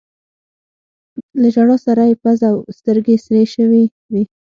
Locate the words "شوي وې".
3.53-4.23